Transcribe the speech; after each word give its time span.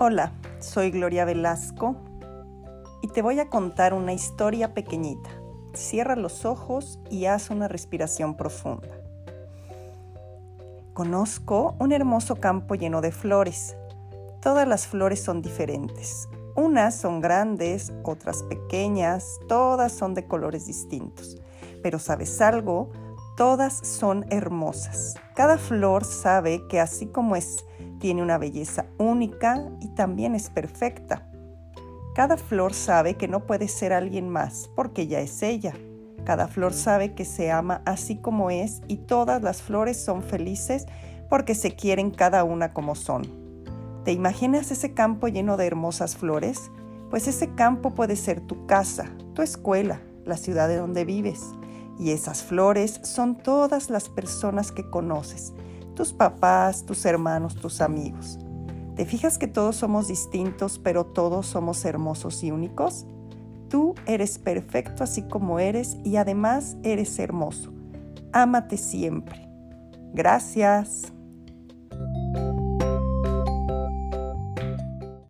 Hola, 0.00 0.30
soy 0.60 0.92
Gloria 0.92 1.24
Velasco 1.24 1.96
y 3.02 3.08
te 3.08 3.20
voy 3.20 3.40
a 3.40 3.50
contar 3.50 3.94
una 3.94 4.12
historia 4.12 4.72
pequeñita. 4.72 5.28
Cierra 5.74 6.14
los 6.14 6.44
ojos 6.44 7.00
y 7.10 7.24
haz 7.24 7.50
una 7.50 7.66
respiración 7.66 8.36
profunda. 8.36 8.86
Conozco 10.94 11.74
un 11.80 11.90
hermoso 11.90 12.36
campo 12.36 12.76
lleno 12.76 13.00
de 13.00 13.10
flores. 13.10 13.76
Todas 14.40 14.68
las 14.68 14.86
flores 14.86 15.20
son 15.20 15.42
diferentes. 15.42 16.28
Unas 16.54 16.94
son 16.94 17.20
grandes, 17.20 17.92
otras 18.04 18.44
pequeñas, 18.44 19.40
todas 19.48 19.90
son 19.90 20.14
de 20.14 20.28
colores 20.28 20.66
distintos. 20.66 21.38
Pero 21.82 21.98
sabes 21.98 22.40
algo, 22.40 22.92
todas 23.36 23.72
son 23.72 24.26
hermosas. 24.30 25.16
Cada 25.34 25.58
flor 25.58 26.04
sabe 26.04 26.68
que 26.68 26.78
así 26.78 27.06
como 27.06 27.34
es 27.34 27.64
tiene 27.98 28.22
una 28.22 28.38
belleza 28.38 28.86
única 28.98 29.70
y 29.80 29.88
también 29.88 30.34
es 30.34 30.50
perfecta. 30.50 31.28
Cada 32.14 32.36
flor 32.36 32.74
sabe 32.74 33.14
que 33.14 33.28
no 33.28 33.46
puede 33.46 33.68
ser 33.68 33.92
alguien 33.92 34.28
más 34.28 34.68
porque 34.74 35.06
ya 35.06 35.20
es 35.20 35.42
ella. 35.42 35.74
Cada 36.24 36.48
flor 36.48 36.72
sabe 36.72 37.14
que 37.14 37.24
se 37.24 37.50
ama 37.50 37.82
así 37.86 38.16
como 38.16 38.50
es 38.50 38.82
y 38.88 38.96
todas 38.96 39.42
las 39.42 39.62
flores 39.62 39.96
son 39.96 40.22
felices 40.22 40.86
porque 41.28 41.54
se 41.54 41.76
quieren 41.76 42.10
cada 42.10 42.44
una 42.44 42.72
como 42.72 42.94
son. 42.94 43.22
¿Te 44.04 44.12
imaginas 44.12 44.70
ese 44.70 44.94
campo 44.94 45.28
lleno 45.28 45.56
de 45.56 45.66
hermosas 45.66 46.16
flores? 46.16 46.70
Pues 47.10 47.28
ese 47.28 47.54
campo 47.54 47.94
puede 47.94 48.16
ser 48.16 48.40
tu 48.40 48.66
casa, 48.66 49.06
tu 49.34 49.42
escuela, 49.42 50.00
la 50.24 50.36
ciudad 50.36 50.68
de 50.68 50.76
donde 50.76 51.04
vives. 51.04 51.42
Y 51.98 52.12
esas 52.12 52.42
flores 52.42 53.00
son 53.02 53.36
todas 53.36 53.90
las 53.90 54.08
personas 54.08 54.72
que 54.72 54.88
conoces, 54.88 55.52
tus 55.98 56.12
papás, 56.12 56.86
tus 56.86 57.04
hermanos, 57.04 57.56
tus 57.56 57.80
amigos. 57.80 58.38
¿Te 58.94 59.04
fijas 59.04 59.36
que 59.36 59.48
todos 59.48 59.74
somos 59.74 60.06
distintos, 60.06 60.78
pero 60.78 61.04
todos 61.04 61.46
somos 61.46 61.84
hermosos 61.84 62.44
y 62.44 62.52
únicos? 62.52 63.04
Tú 63.68 63.96
eres 64.06 64.38
perfecto 64.38 65.02
así 65.02 65.22
como 65.22 65.58
eres 65.58 65.96
y 66.04 66.14
además 66.14 66.76
eres 66.84 67.18
hermoso. 67.18 67.72
Ámate 68.32 68.76
siempre. 68.76 69.50
Gracias. 70.14 71.12